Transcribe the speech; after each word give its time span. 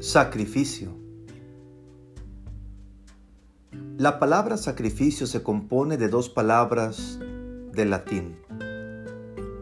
Sacrificio. 0.00 0.96
La 3.96 4.20
palabra 4.20 4.56
sacrificio 4.56 5.26
se 5.26 5.42
compone 5.42 5.96
de 5.96 6.08
dos 6.08 6.28
palabras 6.28 7.18
del 7.72 7.90
latín. 7.90 8.38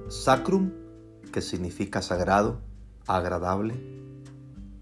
Sacrum, 0.08 0.72
que 1.32 1.40
significa 1.40 2.02
sagrado, 2.02 2.60
agradable, 3.06 3.76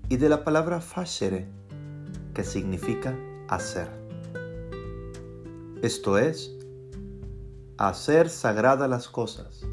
y 0.08 0.16
de 0.16 0.28
la 0.28 0.42
palabra 0.42 0.80
facere, 0.80 1.46
que 2.34 2.42
significa 2.42 3.16
hacer. 3.46 3.86
Esto 5.82 6.18
es, 6.18 6.50
hacer 7.78 8.28
sagradas 8.28 8.90
las 8.90 9.08
cosas, 9.08 9.64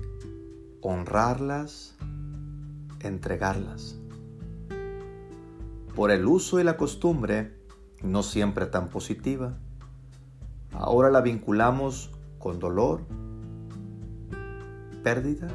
honrarlas, 0.81 1.95
entregarlas. 2.99 4.00
Por 5.95 6.11
el 6.11 6.25
uso 6.25 6.59
y 6.59 6.63
la 6.63 6.77
costumbre, 6.77 7.53
no 8.01 8.23
siempre 8.23 8.65
tan 8.65 8.89
positiva, 8.89 9.57
ahora 10.71 11.09
la 11.09 11.21
vinculamos 11.21 12.11
con 12.39 12.59
dolor, 12.59 13.01
pérdida, 15.03 15.47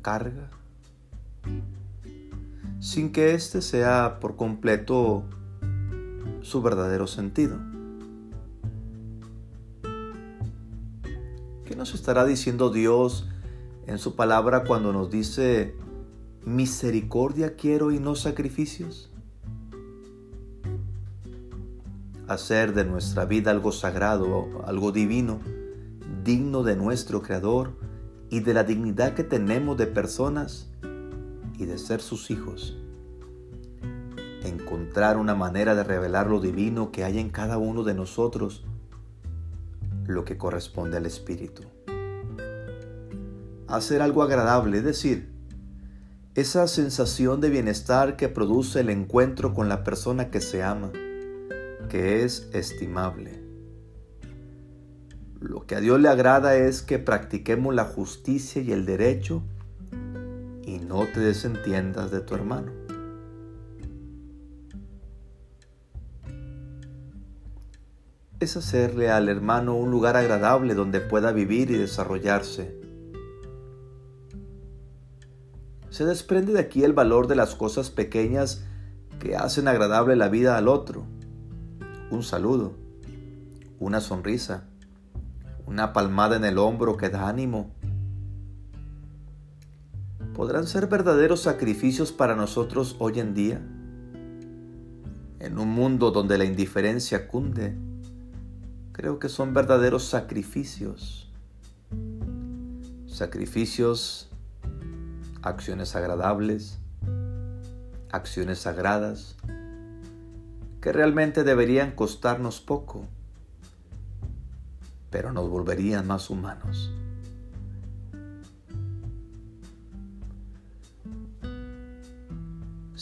carga, 0.00 0.50
sin 2.80 3.12
que 3.12 3.34
éste 3.34 3.62
sea 3.62 4.18
por 4.20 4.36
completo 4.36 5.24
su 6.40 6.62
verdadero 6.62 7.06
sentido. 7.06 7.58
¿Qué 11.64 11.76
nos 11.76 11.94
estará 11.94 12.24
diciendo 12.24 12.70
Dios 12.70 13.28
en 13.86 13.98
su 13.98 14.14
palabra 14.16 14.64
cuando 14.64 14.92
nos 14.92 15.10
dice, 15.10 15.74
misericordia 16.44 17.56
quiero 17.56 17.92
y 17.92 17.98
no 17.98 18.14
sacrificios? 18.14 19.10
Hacer 22.28 22.74
de 22.74 22.84
nuestra 22.84 23.24
vida 23.24 23.50
algo 23.50 23.72
sagrado, 23.72 24.62
algo 24.64 24.92
divino, 24.92 25.40
digno 26.24 26.62
de 26.62 26.76
nuestro 26.76 27.22
Creador 27.22 27.72
y 28.30 28.40
de 28.40 28.54
la 28.54 28.64
dignidad 28.64 29.14
que 29.14 29.24
tenemos 29.24 29.76
de 29.76 29.86
personas 29.86 30.70
y 31.58 31.66
de 31.66 31.78
ser 31.78 32.00
sus 32.00 32.30
hijos. 32.30 32.76
Encontrar 34.44 35.16
una 35.16 35.34
manera 35.34 35.74
de 35.74 35.84
revelar 35.84 36.28
lo 36.28 36.40
divino 36.40 36.90
que 36.90 37.04
hay 37.04 37.18
en 37.18 37.30
cada 37.30 37.58
uno 37.58 37.84
de 37.84 37.94
nosotros, 37.94 38.64
lo 40.06 40.24
que 40.24 40.36
corresponde 40.36 40.96
al 40.96 41.06
Espíritu. 41.06 41.62
Hacer 43.68 44.02
algo 44.02 44.22
agradable, 44.22 44.78
es 44.78 44.84
decir, 44.84 45.31
esa 46.34 46.66
sensación 46.66 47.42
de 47.42 47.50
bienestar 47.50 48.16
que 48.16 48.30
produce 48.30 48.80
el 48.80 48.88
encuentro 48.88 49.52
con 49.52 49.68
la 49.68 49.84
persona 49.84 50.30
que 50.30 50.40
se 50.40 50.62
ama, 50.62 50.90
que 51.90 52.24
es 52.24 52.48
estimable. 52.54 53.42
Lo 55.40 55.66
que 55.66 55.74
a 55.74 55.80
Dios 55.80 56.00
le 56.00 56.08
agrada 56.08 56.56
es 56.56 56.80
que 56.80 56.98
practiquemos 56.98 57.74
la 57.74 57.84
justicia 57.84 58.62
y 58.62 58.72
el 58.72 58.86
derecho 58.86 59.42
y 60.64 60.78
no 60.78 61.06
te 61.06 61.20
desentiendas 61.20 62.10
de 62.10 62.20
tu 62.20 62.34
hermano. 62.34 62.72
Es 68.40 68.56
hacerle 68.56 69.10
al 69.10 69.28
hermano 69.28 69.76
un 69.76 69.90
lugar 69.90 70.16
agradable 70.16 70.74
donde 70.74 71.00
pueda 71.00 71.30
vivir 71.30 71.70
y 71.70 71.76
desarrollarse. 71.76 72.81
Se 75.92 76.06
desprende 76.06 76.54
de 76.54 76.58
aquí 76.58 76.84
el 76.84 76.94
valor 76.94 77.26
de 77.26 77.36
las 77.36 77.54
cosas 77.54 77.90
pequeñas 77.90 78.64
que 79.20 79.36
hacen 79.36 79.68
agradable 79.68 80.16
la 80.16 80.30
vida 80.30 80.56
al 80.56 80.66
otro. 80.66 81.04
Un 82.10 82.22
saludo, 82.22 82.72
una 83.78 84.00
sonrisa, 84.00 84.64
una 85.66 85.92
palmada 85.92 86.36
en 86.36 86.46
el 86.46 86.56
hombro 86.56 86.96
que 86.96 87.10
da 87.10 87.28
ánimo, 87.28 87.74
podrán 90.32 90.66
ser 90.66 90.86
verdaderos 90.86 91.42
sacrificios 91.42 92.10
para 92.10 92.36
nosotros 92.36 92.96
hoy 92.98 93.20
en 93.20 93.34
día? 93.34 93.60
En 95.40 95.58
un 95.58 95.68
mundo 95.68 96.10
donde 96.10 96.38
la 96.38 96.46
indiferencia 96.46 97.28
cunde, 97.28 97.76
creo 98.92 99.18
que 99.18 99.28
son 99.28 99.52
verdaderos 99.52 100.04
sacrificios. 100.04 101.30
Sacrificios, 103.06 104.31
acciones 105.42 105.94
agradables, 105.96 106.78
acciones 108.10 108.60
sagradas, 108.60 109.36
que 110.80 110.92
realmente 110.92 111.44
deberían 111.44 111.92
costarnos 111.92 112.60
poco, 112.60 113.06
pero 115.10 115.32
nos 115.32 115.48
volverían 115.48 116.06
más 116.06 116.30
humanos. 116.30 116.90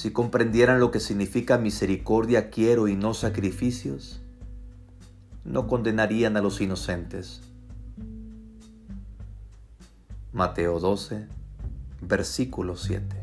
si 0.00 0.12
comprendieran 0.12 0.80
lo 0.80 0.90
que 0.90 0.98
significa 0.98 1.58
misericordia 1.58 2.48
quiero 2.48 2.88
y 2.88 2.96
no 2.96 3.12
sacrificios, 3.12 4.22
no 5.44 5.66
condenarían 5.66 6.38
a 6.38 6.40
los 6.40 6.62
inocentes. 6.62 7.42
Mateo 10.32 10.80
12, 10.80 11.28
versículo 12.10 12.76
7. 12.76 13.19